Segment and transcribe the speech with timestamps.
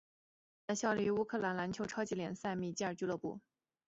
[0.65, 3.39] 他现在效力于乌克兰篮球超级联赛基米克篮球俱乐部。